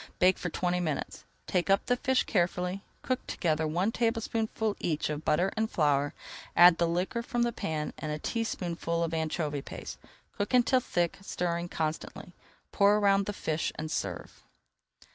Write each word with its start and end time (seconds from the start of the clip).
Bake 0.17 0.39
for 0.39 0.49
twenty 0.49 0.79
minutes. 0.79 1.25
Take 1.45 1.69
up 1.69 1.85
the 1.85 1.95
fish 1.95 2.23
carefully. 2.23 2.81
Cook 3.03 3.27
together 3.27 3.67
one 3.67 3.91
tablespoonful 3.91 4.75
each 4.79 5.11
of 5.11 5.23
butter 5.23 5.53
and 5.55 5.69
flour, 5.69 6.15
add 6.55 6.79
the 6.79 6.87
liquor 6.87 7.21
from 7.21 7.43
the 7.43 7.51
pan 7.51 7.93
and 7.99 8.11
a 8.11 8.17
teaspoonful 8.17 9.03
of 9.03 9.13
anchovy 9.13 9.61
paste. 9.61 9.99
Cook 10.35 10.55
until 10.55 10.79
thick, 10.79 11.19
stirring 11.21 11.69
constantly, 11.69 12.33
pour 12.71 12.97
around 12.97 13.27
the 13.27 13.31
fish, 13.31 13.71
and 13.75 13.91
serve. 13.91 14.41